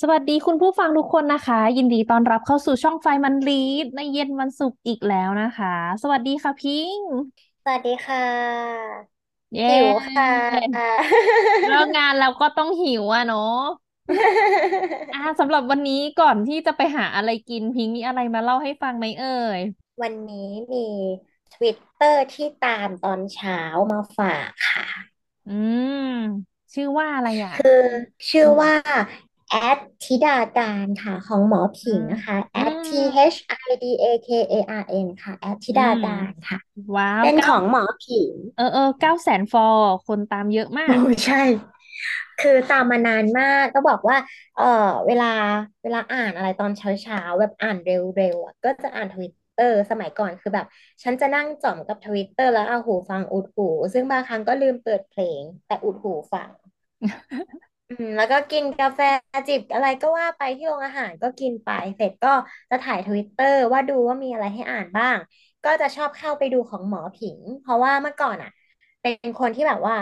[0.00, 6.98] สวัสดีคุณผู้ฟังทุกคนนะคะ ยินดีต้อนรับเข้าสู่ช่อง FRI-MON Read ในเย็นวันศุกร์อีกแล้วนะคะ สวัสดีค่ะพิง
[7.62, 8.20] สวัสดีค่ะ
[9.54, 10.26] เย้หิวค่ะ
[11.66, 13.40] เลิกงานเราก็ต้องหิวอะเนาะ
[15.12, 19.26] อ่าสำหรับวันนี้ก่อนที่จะไปหาอะไรกินพิงมีอะไรมาเล่าให้ฟังไหมเอ่
[19.58, 19.60] ย
[20.02, 20.78] วันนี้มี
[21.52, 23.60] ทวิตเตอร์ที่ตามตอนเช้า
[23.92, 24.86] มาฝากค่ะ
[25.46, 25.50] อื
[25.94, 25.96] ม
[26.74, 27.82] ชื่อว่าอะไรอะ คือ
[28.30, 28.72] ชื่อว่า
[29.50, 32.90] แอดธิดาการค่ะของหมอผิงนะคะแอด T
[33.34, 36.58] H I D A K A R N ค่ะแอดธิดาการค่ะ
[36.96, 41.42] ว้าวเป็นของหมอผิง เออเออเก้าแสนฟอร์คนตามเยอะมากโอ้ใช่
[42.42, 44.16] คือตามมานานมากก็บอกว่า
[44.58, 45.32] เออเวลา
[45.82, 50.66] เวลาอ่านอะไรตอนเช้าเช้าแบบอ่านเร็วๆก็จะอ่านทวิตเตอร์สมัยก่อนคือแบบ
[51.02, 56.50] ฉันจะนั่งจ่อมกับทวิตเตอร์แล้วเอาหูฟังอุดหู ซึ่งบางครั้งก็ลืมเปิดเพลง แต่อุดหูฟัง
[57.90, 59.00] อืมแล้วก็กินกาแฟ
[59.48, 62.28] จิบอะไรก็ว่าไปที่โรงอาหารก็กินไปเสร็จก็
[62.70, 65.18] จะถ่ายทวิตเตอร์ว่าดูว่ามีอะไรให้อ่านบ้าง
[65.64, 68.50] ก็จะชอบเข้าไปดูของหมอผิง เพราะว่าเมื่อก่อนอะ
[69.00, 69.94] เป็นคนที่แบบว่า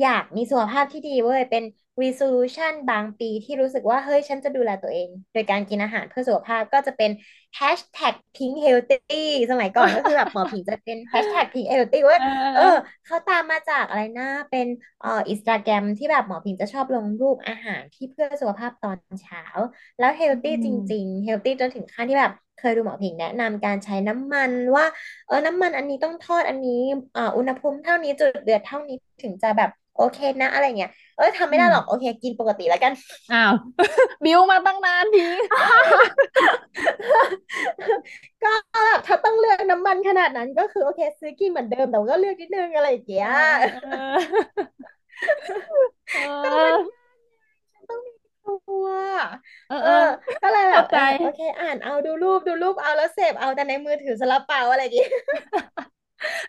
[0.00, 1.64] อยากมีสุขภาพที่ดีเว้ยเป็น
[2.02, 7.10] resolution บางปีที่รู้สึกว่า เฮ้ย ฉันจะดูแลตัวเอง โดยการกินอาหารเพื่อสุขภาพก็จะเป็น
[7.58, 12.18] hashtag pink healthy สมัยก่อนก็คือแบบหมอผิงจะเป็น hashtag pink healthy ว่า
[12.54, 12.62] เออ
[13.04, 14.66] เขาตามมาจากอะไรนะ เป็น
[15.00, 19.42] เอ่ออินสตาแกรมที่แบบหมอผิงจะชอบลงรูปอาหารที่เพื่อสุขภาพตอนเช้า
[19.98, 24.86] แล้ว healthy จริง ๆ healthy จนถึงขั้นที่แบบ เคยดูหมอผิงแนะนำการใช้น้ำมันว่า
[25.26, 26.82] เออน้ำมันอันนี้ต้องทอดอันนี้
[27.16, 32.92] อ่าอุณหภูมิเท่านี้จุดเดือดเท่านี้ถึงจะแบบโอเคนะอะไรเงี้ยเอ้ยทำไม่ได้หรอกโอเคกินปกติแล้วกัน
[33.32, 33.52] อ้าว
[34.24, 35.26] บิวมาตั้งนานที
[38.42, 38.52] ก็
[38.86, 43.30] แบบถ้าต้องเลือกน้ำมันขนาดนั้นก็คือโอเค ซื้อกินเหมือนเดิมแต่ก็เลือกนิดนึงอะไรอย่างเงี้ย
[46.42, 47.03] ก็มันต้องมี
[48.74, 48.88] ตัว
[49.66, 49.92] เออเออ
[50.42, 50.84] ก็เลยแบบ
[51.18, 55.08] โอเค อ่านเอาดูรูปดูรูปเอาแล้วเสพเอาแต่ในมือถือสลับเปล่าอะไรอย่างเงี้ย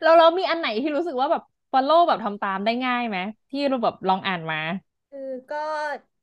[0.01, 1.41] เราเรามีอันไหนที่รู้สึกว่าแบบ
[1.71, 3.17] ฟอลโล่แบบทำตามได้ง่ายไหม
[3.49, 4.57] ที่เราแบบลองอ่านมา
[5.09, 5.19] คือ
[5.51, 5.57] ก็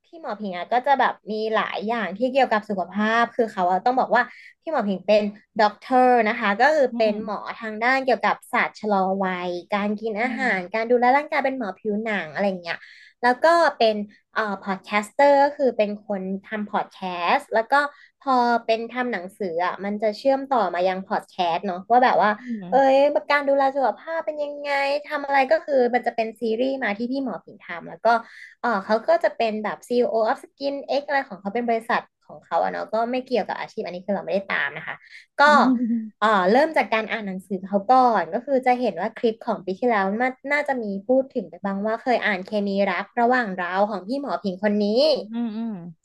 [0.04, 4.22] พี่หมอผิงอะก็จะแบบมีหลายอย่างที่เกี่ยวกับสุขภาพ คือเขาต้องบอกว่า
[4.62, 5.22] พี่หมอผิงเป็น
[5.60, 12.78] ด็อกเตอร์นะคะ ก็คือเป็นหมอทางด้านเกี่ยวกับศาสตร์ชะลอวัย การกินอาหาร การดูแลร่างกายเป็นหมอผิวหนังอะไรเงี้ย
[13.22, 13.96] แล้วก็เป็น
[14.34, 17.00] เอ่อ podcaster ก็คือเป็นคนทำพอดแค
[17.32, 17.80] สต์แล้วก็
[18.22, 22.30] พอเป็นทำหนังสืออะมันจะเชื่อมต่อมายังพอดแคสต์เนาะว่าแบบว่า
[22.70, 22.96] เอ้ย
[23.30, 24.70] การดูแลสุขภาพเป็นยังไง
[25.06, 28.12] ทำอะไรก็คือมันจะเป็นซีรีส์มาที่พี่หมอผิงทำแล้วก็
[28.60, 32.00] เออเขาก็จะเป็นแบบ CEO of Skin X อะไรของเขาเป็นบริษัท
[32.32, 34.96] ของเขาอะเนาะก็ไม่เกี่ยวกับอาชีพอันนี้คือเราไม่ได้ตามนะคะ
[35.40, 35.52] ก็
[36.20, 45.02] เออเริ่มจากการอ่านหนังสือเขาก่อนก็คือจะเห็นว่าคลิปของปีที่แล้วมันน่าจะมีพูดถึงไปบ้างว่าเคยอ่านเคมีรักระหว่างเราของพี่หมอผิงคนนี้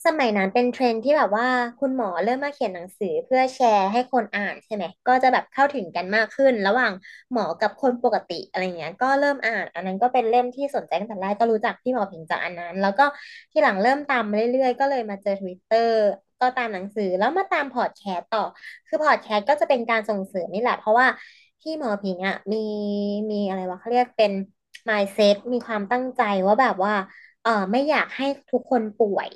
[0.05, 1.47] สมัยนั้นเป็นเทรนที่แบบว่า
[1.79, 6.93] คุณหมอเริ่มมาเขียนหนังสือเพื่อแชร์ให้คนอ่านใช่ไหมก็จะแบบเข้าถึงกันมากขึ้น ระหว่าง
[7.31, 13.05] หมอกับคนปกติอะไรเงี้ยก็เริ่มอ่าน อันนั้นก็เป็นเล่มที่สนใจตั้งแต่แรกก็รู้จักพี่หมอผิงจากอันนั้น แล้วก็
[13.51, 15.93] ที่หลังเริ่มตามมาเรื่อยๆ ก็เลยมาเจอทวิตเตอร์
[16.39, 18.39] ก็ตามหนังสือแล้วมาตามพอดแคสต์ต่อ
[18.87, 21.07] คือพอดแคสต์ก็จะเป็นการส่งเสริมนี่แหละ เพราะว่า
[21.61, 22.57] พี่หมอผิงอะมี
[23.31, 24.31] มีอะไรวะเขาเรียกเป็น
[24.89, 26.93] mindset มีความตั้งใจว่าแบบว่า
[27.41, 29.29] เออไม่อยากให้ทุกคนป่วย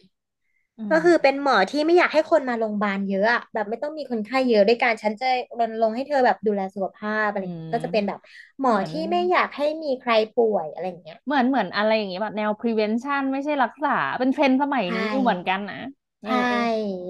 [0.91, 5.25] ก็คือเป็นหมอที่ไม่อยากให้คนมาโรงพยาบาลเยอะอะแบบไม่ต้องมีคนไข้เยอะด้วยการฉันจะ
[5.59, 7.43] รณรงค์ให้เธอแบบดูแลสุขภาพอะไร
[7.73, 8.19] ก็จะเป็นแบบ
[8.59, 13.89] หมอที่ไม่อยากให้มีใครป่วยอะไรเงี้ยเหมือนเหมือนอะไรอย่างเงี้ยแบบแนว prevention ไม่ใช่รักษา
[14.19, 15.75] เป็นเทรนด์สมัยนี้เหมือนกันนะ
[16.21, 16.35] ใช่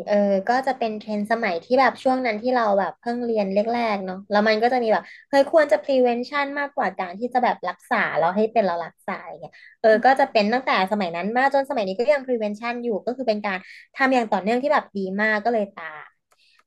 [0.05, 0.15] เออ
[0.47, 13.57] ก็จะเป็นเทรนด์สมัยที่แบบช่วงนั้นที่เราแบบเพิ่งเรียนแรกๆเนาะ แล้วมันก็จะมีแบบเฮ้ยควรจะ prevention มากกว่าการที่จะแบบรักษาเราให้เป็นเรารักษาอย่างเงี้ย เออ ก็จะเป็นตั้งแต่สมัยนั้นมาจนสมัยนี้ก็ยัง prevention อยู่ ก็คือเป็นการ
[13.95, 16.07] ทำอย่างต่อเนื่องที่แบบดีมากก็เลยตาม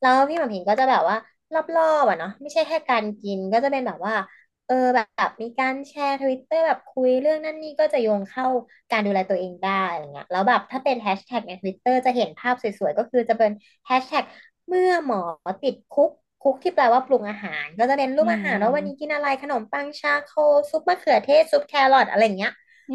[0.00, 1.16] แล้วพี่หมอผิงก็จะแบบว่า
[1.54, 4.14] รอบๆอะเนาะ ไม่ใช่แค่การกินก็จะเป็นแบบว่า
[4.66, 8.46] เออแบบมีการแชร์ทวิตเตอร์แบบคุยเรื่องนั่นนี่ก็จะโยงเข้า
[8.90, 13.50] การดูแลตัวเองได้อะไรเงี้ยแล้วแบบถ้าเป็นแฮชแท็กในทวิตเตอร์จะเห็นภาพสวยๆ ก็คือจะเป็น
[13.86, 14.24] แฮชแท็ก
[14.68, 15.20] เมื่อหมอ
[15.62, 20.28] ติด cook cook ที่แปลว่าปรุงอาหาร ก็จะเป็นรูอืปอาหารว่าวันนี้กินอะไรขนมปัง charcoal
[20.70, 22.52] ซุปมะเขือเทศซุปแครอทอะไรอย่างเงี้ย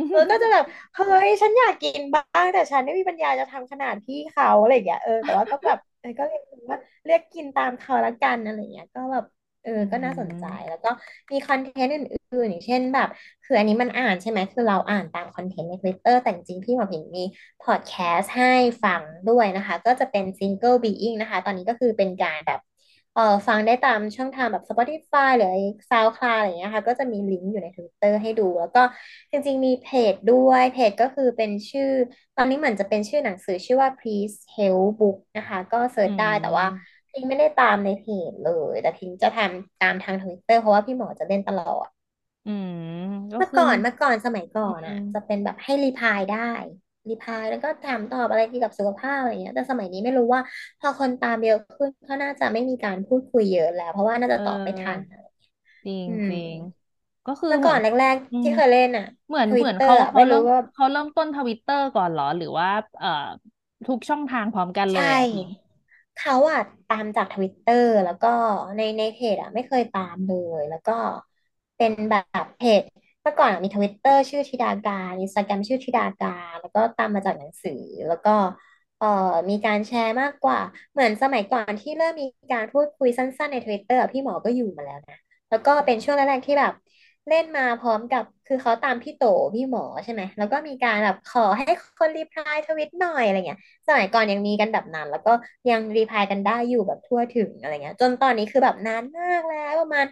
[0.09, 0.63] เออก็จะแบบ
[0.93, 9.25] เฮ้ยฉันอยากกินบ้างแต่ฉันไม่มีปัญญาจะทำขนาดพี่เขาอะไรอย่างเงี้ยเออแต่ว่าก็แบบเออก็เรียกว่าเรียกกินตามเขาละกันอะไรอย่างเงี้ยก็แบบ
[9.63, 10.89] เอออืก็น่าสนใจมแล้วก็
[11.31, 13.09] มีคอนเทนต์อื่นๆอย่างเช่นแบบ
[13.43, 17.23] คืออันนี้มันอ่านใช่ไหม คือเราอ่านตามคอนเทนต์ใน Twitter แต่จริงๆพี่หมอผิงมี
[17.63, 18.53] พอดแคสต์ให้
[18.83, 22.59] ฟังด้วยนะคะ ก็จะเป็น Single Being นะคะ ตอนนี้ก็คือเป็นการแบบ
[23.13, 25.47] เอ่อฟังได้ตามช่องทางแบบ Spotify หรือ
[25.89, 28.83] SoundCloud อะไรอย่างเงี้ยค่ะ ก็จะมีลิงก์อยู่ใน Twitter ให้ดู แล้วก็
[29.31, 31.89] จริงๆมีเพจด้วย เพจก็คือเป็นชื่อ
[32.37, 41.87] ตอนนี้เหมือนจะเป็นชื่อหนังสือชื่อว่า Please Help Book นะคะ ก็เสิร์อืชได้แต่ว่าม พิงไม่ได้ตามในเพจเลย แต่พิงจะทำตามทาง Twitter เพราะว่าพี่หมอจะเล่นตลอด
[42.45, 42.75] อืม
[43.33, 46.37] ก็เมื่อคือก่อนเมื่อก่อนสมัยก่ออืนอะ มจะเป็นแบบให้รีพลายได้
[47.09, 50.41] รีพลายแล้วก็ถามตอบอะไรเกี่ยวกับสุขภาพอะไรเงี้ย แต่สมัยนี้ไม่รู้ว่า
[50.79, 55.19] พอคนตามเยอะขึ้นก็น่าจะไม่มีการพูดคุยเยอะแล้ว เพราะว่าน่าเจะตอบไม่ทันออ
[55.85, 56.55] จริงอืมจริง
[57.25, 62.67] ก็คือเมื่อเหมือนก่อนแรกอืมๆที่เคยเล่นอะเหมือนทวิเหมือนเขาตเตอร์อะเขาเริ่มไม่รู้ว่า เขาเริ่มต้นทวิตเตอร์ก่อนเหรอ หรือว่า
[62.99, 63.09] เอ่อ
[63.87, 65.47] ทุกช่องทางพร้อมกันเลใช่ ยอะพิง
[66.19, 68.27] เขาอะตามจากทวิตเตอร์แล้วก็
[68.77, 70.91] ในในเพจอะไม่เคยตามเลย แล้วก็
[71.77, 72.81] เป็นแบบเพจ
[73.21, 78.35] เมื่อก่อนอะมีทวิตเตอร์ชื่อธิดาการอินสตาแกรมชื่อธิดาการแล้วก็ตามมาจากหนังสือแล้วก็
[78.97, 80.59] เอ่อมีการแชร์มากกว่า
[80.91, 85.17] เหมือนสมัยก่อนที่เริ่มมีการพูดคุยสั้น ๆ ในทวิตเตอร์พี่หมอก็อยู่มาแล้วนะ
[85.49, 86.73] แล้วก็เป็นช่วงแรกๆที่แบบ
[87.29, 89.21] เล่นมาพร้อมกับคือเขาตามพี่โต
[89.55, 91.65] พี่หมอใช่ไหมแล้วก็มีการแบบขอให้
[91.97, 95.31] คน reply tweet หน่อยอะไรเงี้ยสมัยก่อนยังมีกันแบบนั้น แล้วก็
[95.69, 100.05] ยัง reply กันได้อยู่แบบทั่วถึงอะไรเงี้ย จนตอนนี้คือแบบนานมากแล้วประมาณ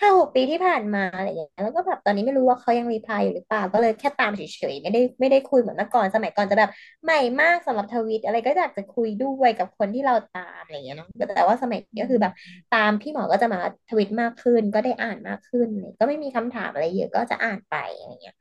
[0.00, 4.42] ห้าหกปีที่ผ่านมาอะไรเงี้ยแล้วก็แบบตอนนี้ไม่รู้ว่าเขายัง reply อยู่หรือเปล่า ก็เลยแค่ตามเฉ
[4.72, 6.70] ยๆไม่ได้ไม่ได้คุยเหมือนเมื่อก่อนสมัยก่อนจะแบบ
[7.04, 12.32] ใหม่มากสำหรับทวิตอะไรก็อยากจะคุยด้วยกับคนที่เราตามอะไรเงี้ยเนาะแต่ว่าสมัยนี้ก็คือแบบ
[12.70, 13.58] ตามพี่หมอก็จะมา
[13.88, 15.68] ทวิตมากขึ้น ก็ได้อ่านมากขึ้น
[15.98, 18.34] ก็ไม่มีคำถามอะไรเยอะก็จะอ่านไปอะไรเงี้ย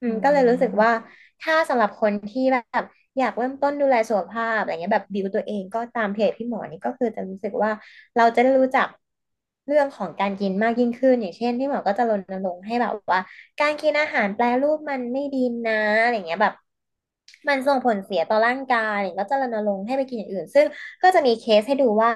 [0.00, 0.90] อืมก็เลยรู้สึกว่า
[1.40, 2.84] ถ้าสำหรับคนที่แบบ
[3.18, 7.70] อยากเริ่มต้นดูแลสุขภาพอะไรเงี้ยแบบบิวตัวเองก็ตามเพจพี่หมอนี่ก็คือจะรู้สึกว่า
[8.16, 8.86] เราจะได้รู้จัก
[9.70, 13.20] เรื่องของการกินมากยิ่งขึ้น อย่างเช่นพี่หมอก็จะรณรงค์ให้แบบว่า
[13.60, 16.54] การกินอาหารแปรรูปมันไม่ดีนะอะไรเงี้ยแบบ
[17.48, 20.66] มันส่งผลเสียต่อร่างกายเนี่ยก็จะรณรงค์ให้ไปกินอย่างอื่น ซึ่ง
[21.02, 22.10] ก็จะมีเคสให้ดูว่า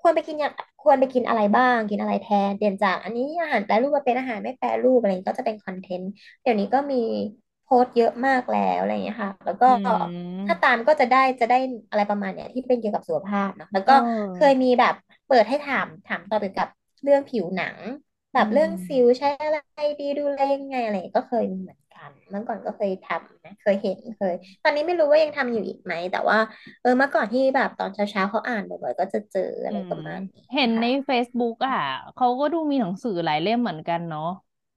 [0.00, 0.52] ควรไปกินอย่าง
[0.82, 6.10] ควรไปกินอะไรบ้าง กินอะไรแทนเปลี่ยนจากอันนี้อาหารแปรรูปมาเป็นอาหารไม่แปรรูปอะไรอย่างนี้ก็จะเป็นคอนเทนต์
[6.42, 6.96] เดี๋ยวนี้ก็มี
[7.62, 9.70] โพสต์เยอะมากแล้วอะไรอย่างเงี้ยค่ะ แล้วก็อื
[10.46, 11.56] ถ้ามตามก็จะได้จะได้
[11.90, 13.92] อะไรประมาณเนี้ยที่เป็นเกี่ยวกับสุขภาพเนาะแล้วเอก็
[14.32, 14.94] เคยอมีแบบ
[15.26, 16.68] เปิดให้ถามถามตอบเกี่ยวกับ
[17.02, 17.78] เรื่องผิวหนัง
[18.32, 19.56] แบอืบเรื่องสิวมใช้อะไร
[20.00, 26.38] ดีดูแลยังไงอะไรก็เคยมีเหมือนกันเมื่อก่อนก็เคยทำนะเคยเห็นเคย ตอนนี้ไม่รู้ว่ายังทำอยู่อีกไหม แต่ว่า
[26.80, 31.74] เออเมื่อก่อนที่แบบตอนเช้าเช้าเขาอ่านบ่อยๆก็จะเจออือะไรปมระมาณนี้เห็นในค่ะ Facebook อะ
[32.14, 34.22] เขาก็ดูมีหนังสือหลายเล่มเหมือนกันเนาะ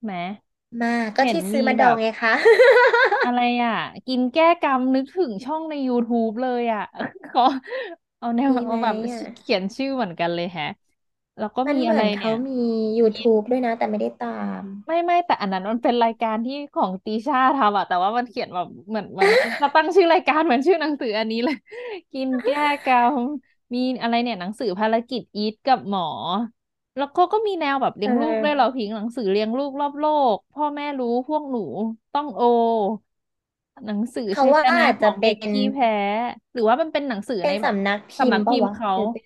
[0.05, 0.17] แม้
[0.83, 2.33] มากก็เห็นที่ซื้อมาดมีแบบองไงคะ
[3.23, 3.71] อะไรอะ
[4.07, 6.81] กินแก้กำนึกถึงช่องใน YouTube เลยอะ
[7.23, 7.41] เขา
[8.17, 10.65] เอาแนวดีไหมเอาแบบอะเขียนชื่อเหมือนกันเลยแฮะ
[11.39, 12.53] แล้วก็มีมันเหมือนเขาอะไรเนี่ยมีมี
[12.99, 14.27] YouTube ด้วยนะ แต่ไม่ได้ตา
[14.61, 19.27] ม ไม่ไม่แต่อันนั้นมันเป็นรายการที่ของตีชาทำอะแต่ว่ามันเขียนแบบเหมือนมัน
[19.57, 21.55] เขาตั้งชื่อรายการเหมือนชื่อหนังสืออันนี้เลย
[22.13, 26.07] กินแก้กำมีอะไรเนี่ยหนังสือภารกิจอีทกับหมอ
[26.95, 30.05] แล้วเขาก็มีแนวแบบเเลี้ยงลูกด้วยเหราออพิงหนังสือเลี้ยงลูกรอบโล
[30.35, 31.59] ก พ่อแม่รู้พวกหนู
[32.13, 32.41] ต้องโอ
[33.85, 35.89] หนังสือเขาว่าชัยชนะอาจของเด็กจะเป็นขี้แพ้
[36.53, 39.23] หรือว่ามันเป็นหนังสือเป็นในแบบสำนักพิสำนัมพ์ปะวะกพิมพ์เขา หรือเป็น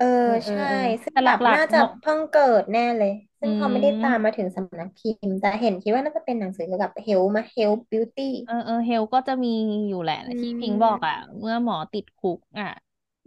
[0.00, 3.10] เออเออเออใช่ เออซึ่งแต่หแบบน่าจะลักๆหมอเพิ่งเกิดแน่เลย
[3.42, 9.48] อืซึ่งเขาไม่ได้ตามมามถึงสำนักพิมพ์ แต่เห็นคิดว่าน่าจะเป็นหนังสือเกี่ยวกับ health มา health beauty เออเออเฮลก็จะมี
[9.88, 12.66] อยู่แหละอืที่พิงค์บอกอะมเมื่อหมอติดคุกอะ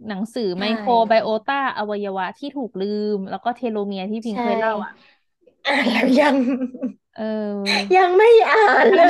[0.06, 4.92] หนังสือไมใช่ โครไบโอตาอวัยวะที่ถูกลืม แล้วก็เทโลเมียร์ที่พิงค์ใช่เคยเล่าอะ
[5.66, 6.36] อ่านแล้วยัง
[7.14, 9.00] เออ ยังไม่อ่านเล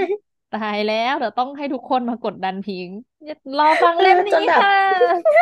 [0.00, 0.02] ย
[0.50, 2.98] ตายแล้วเดี๋ยวต้องให้ทุกคนมากดดันพิงค์
[3.58, 5.32] รอฟังเออเล่มนี้จนแบบค่ะ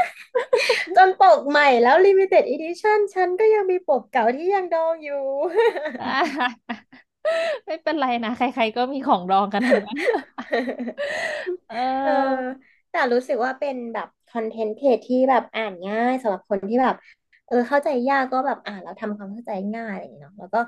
[0.97, 5.25] จนปกใหม่แล้ว limited edition ฉันก็ยังมีปกเก่าที่ยังดองอยู่
[7.67, 9.99] ไม่เป็นไรนะ ใครๆก็มีของดองกันทั้งนั้น
[11.69, 12.61] เเออออ
[12.91, 16.95] แต่รู้สึกว่าเป็นแบบคอนเทนต์เพจที่แบบอ่านง่ายสำหรับคนที่แบบ
[17.47, 20.59] เออเข้าใจยากก็แบบอ่านแล้วทำความเข้าใจง่ายอะไรอย่างเงี้ยเนาะแล้วก็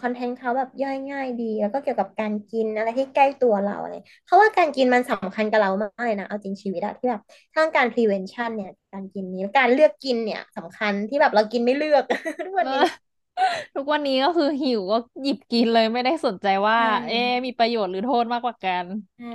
[0.00, 3.92] คอนเทนต์เขาแบบย่อยง่ายดี แล้วก็เกี่ยวกับการกินอะไรที่ใกล้ตัวเราอะไร
[4.24, 7.20] เพราะว่าการกินมันสำคัญกับเรามากเลยนะ เอาจริงชีวิตอะที่แบบ
[7.54, 12.04] ทั้งการ prevention เนี่ย การกินนี้การเลือกกินเนี่ยสำคัญที่แบบเรากินไม่เลือก
[12.44, 13.00] ทุกวันนี้เออ
[13.74, 19.26] ทุกวันนี้ก็คือหิวก็หยิบกินเลยไม่ได้สนใจว่า ใช่เอ๊ะมีประโยชน์หรือโทษมากกว่ากัน ใช่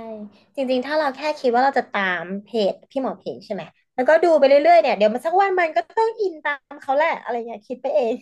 [0.56, 3.62] จริง ๆ ถ้าเราแค่คิดว่าเราจะตามเพจพี่หมอเพจใช่ไหม
[3.94, 8.14] แล้วก็ดูไปเรื่อยๆเนี่ยเดี๋ยวมันสักวันมันก็ต้องอินตามเขาแหละอะไรเงี้ยคิดไปเอง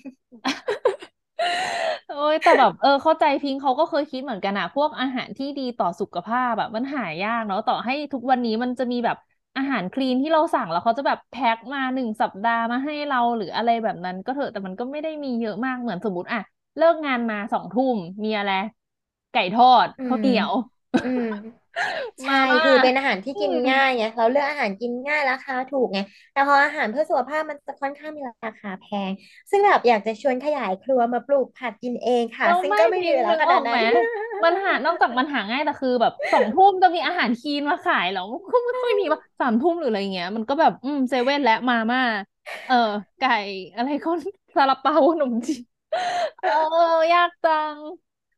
[2.06, 9.16] โอ้ยแต่แบบเออเข้าใจพิงเขาก็เคยคิดเหมือนกันอะพวกอาหารที่ดีต่อสุขภาพแบบมันหายากเนาะต่อให้ทุกวันนี้มันจะมีแบบ
[9.56, 16.40] อาหารคลีนที่เราสั่งแล้วเขาจะแบบแพ็คมาหนึ่งสัปดาห์มาให้เราหรืออะไรแบบนั้น ก็เถอะแต่มันก็ไม่ได้มีเยอะมากเหมือนสมมติอะ
[16.76, 18.50] เลิกงานมาสองทุ่มมีอะไร
[19.32, 20.52] ไก่ทอดอืมข้าวเหนียว
[21.02, 21.22] อืม
[22.22, 25.98] ใช่มาม่าคือเป็นอาหารที่อืกินมง่ายไงเราเลือกอาหารกินง่ายราคาถูกไง
[26.32, 29.10] แต่พออาหารเพื่อสุขภาพมันจะค่อนข้างมีราคาแพง
[29.50, 34.06] ซึ่งแบบอยากจะชวนขยายครัวมาปลูกผักกินเองค่ะ เราไม่ซึ่งก็ไม่พิงมีเวลานึกออกไหมขนาดนั้น
[34.44, 42.00] มันหานอกจากมันหาง่ายแต่คือแบบสองทุ่มจะมีอาหารคีนมาขายแล้วก็ไม่ค่อยมีว่าสามทุ่มหรืออะไรเงี้ย มันก็แบบอืมเซเว่นและมาม่า
[42.66, 42.74] เออ
[43.18, 43.30] ไก่
[43.74, 44.10] อะไรก็
[44.56, 45.62] ซาลาเปาขนมจีน
[46.40, 46.44] เอ
[47.10, 47.78] อยากจัง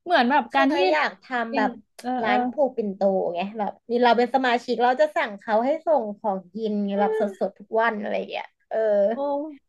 [0.07, 1.71] เหมือนแบบเคการที่ยอยากจทำริงแบบ
[2.03, 3.01] เออเออร้านผูกปิ่นโต
[3.35, 8.79] ไงแบบนี่เราเป็นสมาชิกเราจะสั่งเขาให้ส่งของกินไงแบบสดๆทุกวันอะไรอย่างเงี้ยเออ
[9.13, 9.21] โอ้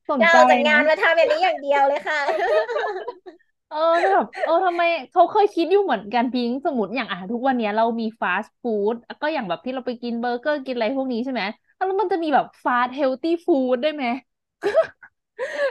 [0.10, 2.18] สนเราใจออกจากงานะนมาทำอย่างนี้อย่างเดียวเลยค่ะ
[3.70, 3.78] เออ
[4.12, 11.44] แบบเออทำไมเขาเคยคิดอยู่เหมือนกันพิงสมมติอย่างอะทุกวันเนี้ยเรามีฟาสต์ฟู้ดก็อย่างแบบที่เราไปกินเบอร์เกอร์กินอะไรพวกนี้ใช่ไหม
[11.76, 14.06] แล้วมันจะมีแบบฟาสต์เฮลตี้ฟู้ดได้ไหม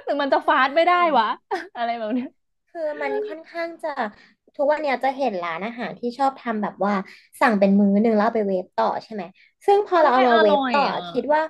[0.05, 2.29] หรือมันจะฟาสต์ไม่ได้อืวะมอะไรแบบเนี้ย
[2.71, 3.89] คือมันค่อนข้างจะ
[4.57, 6.95] ทุกวันเนี้ยจะเห็นร้านอาหารที่ชอบทำแบบว่า
[7.41, 9.23] สั่งเป็นมื้อหนึ่งแล้วเอาไปเวฟต่อใช่ไหม
[9.67, 11.43] ซึ่งพอเราเอามันไม่อมาเวฟต่อร่อยอะคิดว่า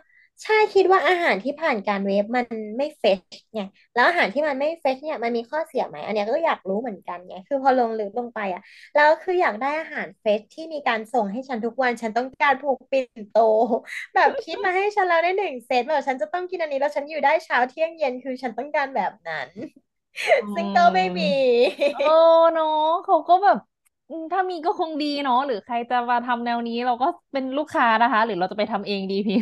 [0.43, 2.47] ใช่คิดว่าอาหารที่ผ่านการเวฟมัน
[2.79, 3.21] ไม่เฟช
[3.55, 3.61] ไง
[3.95, 8.63] แล้วอาหารที่มันไม่เฟชเนี่ยมันมีข้อเสียไหมอันเนี้ยก็อยากรู้เหมือนกันไงคือพอลงลึกลงไปอะ
[8.95, 13.35] แล้วคืออยากได้อาหารเฟชที่มีการส่งให้ฉันทุกวันฉันต้องการผูกปิ่นโต
[14.15, 19.86] แบบคิดมาให้ฉันแล้วในหนึ่งเซตแบบฉันจะต้องกินอันนี้แล้วฉันอยู่ได้เช้าเที่ยงเย็นคือฉันต้องการแบบนั้นอื
[20.55, 21.33] ซึ่งก็ไม่มีม
[22.01, 22.11] เออ
[22.53, 22.67] เนาะ
[23.05, 23.57] เขาก็แบบ
[24.09, 29.37] อืมถ้ามีก็คงดีเนาะหรือใครจะมาทำแนวนี้เราก็เป็นลูกค้านะคะ หรือเราจะไปทำเองดีพี่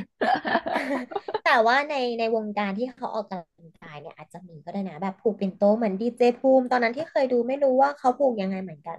[1.44, 8.98] แต่ว่าในในวงการที่เขาออกกำลังกายเนี่ยอาจจะมีก็ได้นะแบบผูกปิ่นโตเหมือนดีเจภูมิ ตอนนั้นที่เคยดูไม่รู้ว่าเขาผูกยังไงเหมือนกัน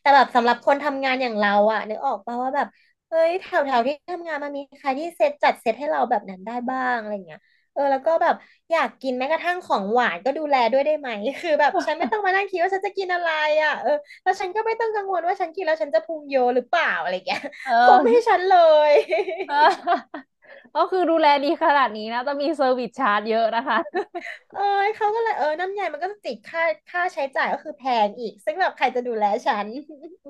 [0.00, 2.68] แต่แบบสำหรับคนทำงานอย่างเราอะนึกออกป่ะว่าแบบ
[3.08, 7.40] เฮ้ยแถวแถวที่ทำงานมันมีใครที่เซตจัดเซตให้เราแบบนั้นได้บ้างอะไรเงี้ย
[7.74, 8.34] เออแล้วก็แบบ
[8.70, 11.08] อยากกินแม้กระทั่งของหวานก็ดูแลด้วยได้ไหม
[11.40, 13.28] คือแบบฉันไม่ต้องมานั่งคิดว่าฉันจะกินอะไร
[13.62, 13.90] อะเออ
[14.22, 18.52] แล้วฉันก็ไม่ต้องกังวลว่าฉันกินแล้วฉันจะพุงโยหรือเปล่าอะไรเงี้ยเอคงไม่ให้อฉันเล
[18.88, 18.92] ย
[19.46, 19.54] เออ
[20.74, 23.78] ก็คือดูแลดีขนาดนี้นะจะมีเซอร์วิสชาร์จเยอะนะคะ
[24.52, 24.60] เออ
[24.96, 29.68] เขาก็เลยเออน้ำใยมันก็จะติดค่าค่าใช้จ่ายก็คือแพงอีก ซึ่งแบบใครจะดูแลฉัน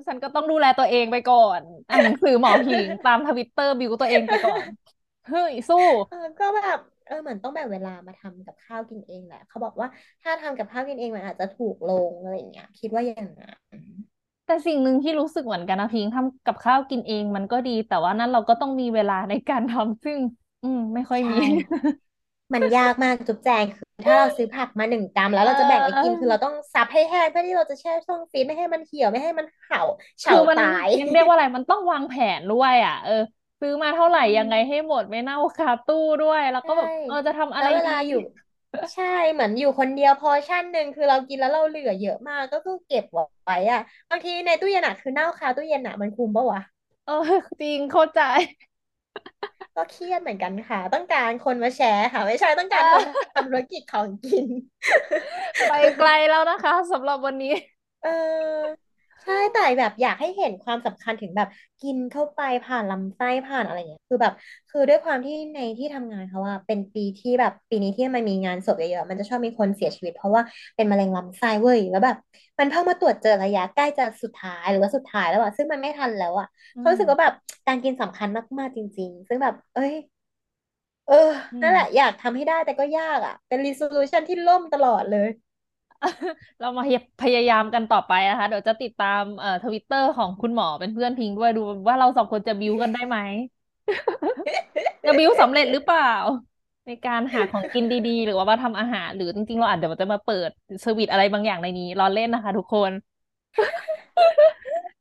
[0.08, 4.66] ฉันก็ต้องดูแลตัวเองไปก่อนอ่านหนังสือหมอผิงตามทวิตเตอร์บิวตัวเองไปก่อน
[5.26, 5.76] เฮ้ยสู้
[6.08, 9.88] เออก็แบบ เออเหมือนต้องแบ่งเวลามาทำกับข้าวกินเองแหละเขาบอกว่า
[10.22, 13.56] ถ้าทำกับข้าวกินเองมันอาจจะถูกลงอะไรอย่างเงี้ยคิดว่าอย่างนั้น
[14.44, 20.20] แต่สิ่งหนึ่งที่รู้สึกเหมือนกันนะพิงทำกับข้าวกินเองมันก็ดี แต่ว่านั้นเราก็ต้องมีเวลาในการทำซึ่ง
[20.62, 21.36] อืม ไม่ค่อยใช่มี
[22.54, 29.80] มันยากมากจุ๊บแจงคือถ้าเราซื้อผักมาหนึ่งกรัมแล้เวเราจะแบ่งไว้กินออคือเราต้องซับให้แห้งเพื่อที่เราจะแช่ช่องฟรีซไม่ให้มันเหี่ยวไม่ให้มันเห่า
[30.20, 33.12] เฉาคือมันตายยังเรียกว่าอะไรมันต้องวางแผนด้วย อะ เออ
[33.60, 38.18] ซื้อมาเท่าไหร่อืยังไงให้มหมดไม่เน่าคาตู้ด้วย แล้วก็ใช่แบบเออจะทำอะไรแล้วเวดี ลาอยู่
[38.94, 43.80] ใช่เหมือนอยู่คนเดียวพอชั่นหนึ่งคือเรากินแล้วเราเหลือเยอะมากก็คือเก็บไว้อะ
[44.10, 46.60] บางทีในตู้เย็นอะคือเน่าคาตู้เย็นอะมันคุมปะวะ
[47.04, 47.12] เออ
[47.60, 48.20] จริงเข้าใจ
[49.76, 54.46] ก็เครียดเหมือนกันค่ะ ต้องการคนมาแชร์ค่ะ ไม่ใช่ต้องเการคนออทำธุรกิจของกิน
[55.66, 57.48] ไปไกลแล้วนะคะสำหรับวันนี้
[58.02, 58.08] เออ
[59.24, 61.48] ใช่แต่แบบอยากให้เห็นความสำคัญถึงแบบ
[61.80, 64.32] กินเข้าไปผ่านลำไส้ผ่านอะไรเงี้ยคือแบบ
[64.68, 70.42] คือด้วยความที่ในที่ทำงานเขาว่าเป็นปีที่แบบปีนี้ที่มันมีงานศพเยอะๆมันจะชอบมีคนเสียชีวิต เพราะว่า
[70.76, 72.16] เป็นมะเร็งลำไส้เว้ยแล้วแบบ
[72.58, 76.46] มันเพิ่งมาตรวจเจอระยะใกล้จะสุดท้ายหรือว่าสุดท้ายแล้วอะซึ่งมันไม่ทันแล้วอะ
[76.78, 77.32] เขารู้สึกว่าแบบ
[77.66, 78.28] การกินสำคัญ
[78.58, 79.94] มากๆจริง ๆ ซึ่งแบบ เอ้ย
[81.06, 81.14] เออ
[81.60, 85.28] นั่นแหละอยากทำให้ได้แต่ก็ยากอะเป็น resolution ที่ล่มตลอดเลย
[86.60, 86.82] เรามา
[87.22, 93.16] พยายามกันต่อไปนะคะเดี๋ยวจะติดตามเอ่อทวิตเตอร์ของคุณหมอเป็นเพื่อนพิงด้วยดูว่าเราสองคนจะบิวกันได้ไหม
[95.04, 96.10] จะบิวสำเร็จหรือเปล่า
[96.86, 100.50] ในการหาของกินดีๆ หรือว่ามาทำอาหารหรือจริงๆ เราอาจจะจะมาเปิด
[100.82, 102.92] service อะไรบางอย่างในนี้รอเล่นนะคะ ทุกคน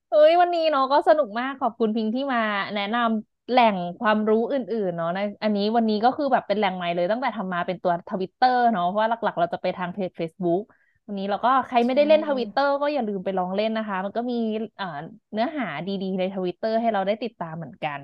[0.09, 2.39] เฮ้ยวันนี้เนาะก็สนุกมากขอบคุณพิงที่มา
[2.75, 10.61] แนะนำแหล่งความรู้อื่นๆเนาะในอันนี้วันนี้ก็คือแบบเป็นแหล่งใหม่เลยตั้งแต่ทำมาเป็นตัวทวิตเตอร์เนาะเพราะว่าหลักๆ เราจะไปทางเพจ Facebook
[11.07, 14.35] วันนี้เราก็ใครไม่ใช่ได้เล่นทวิตเตอร์ก็อย่าลืมไปลองเล่นนะคะ มันก็มี
[14.77, 14.85] เอ่อ
[15.33, 18.01] เนื้อหาดีๆในทวิตเตอร์ให้เราได้ติดตามเหมือนกัน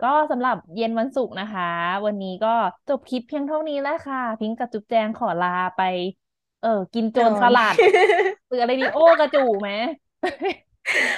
[0.00, 1.62] ก็สำหรับเย็นวันศุกร์นะคะ
[2.06, 2.48] วันนี้ก็
[2.88, 5.80] จบคลิปเพียงเท่านี้แล้วค่ะ พิงกับจุ๊บแจงขอลาไป
[6.60, 7.76] เออ กินโจนอนรสลัด
[8.48, 9.70] หรืออะไรดีโอ้กระจูไหม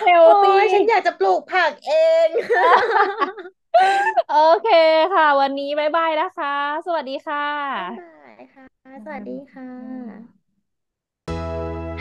[0.05, 1.93] เฮลโอ้ตี้ยฉันอยากจะปลูกผักเอ
[2.27, 2.29] ง
[4.29, 4.67] โอเค
[5.13, 6.55] ค่ะ วันนี้บ๊ายบายนะคะ
[6.87, 7.41] สวัสดีค่ะ
[7.77, 8.67] บ๊ายบายค่ะ
[9.05, 9.71] สวัสดีค่ะ
[10.09, 10.10] ห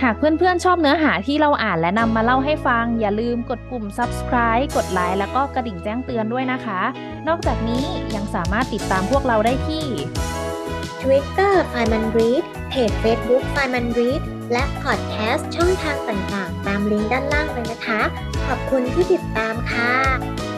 [0.10, 6.82] ากเพื่อนๆชอบเนื้อหาที่เราอ่านและนำมาเล่าให้ฟัง อย่าลืมกดปุ่ม subscribe กดไลค์แล้วก็กระดิ่งแจ้งเตือนด้วยนะคะ
[7.28, 7.84] นอกจากนี้
[8.16, 9.86] ยังสามารถติดตามพวกเราได้ที่
[11.01, 13.75] Twitter f i m a n r e a d เพจ Facebook f i m
[13.80, 14.22] a n r e a d
[14.54, 18.01] และพอดแคสต์ช่องทางต่างๆ ตามลิงก์ด้านล่างเลยนะคะ
[18.48, 20.49] ขอบคุณที่ติดตามค่ะ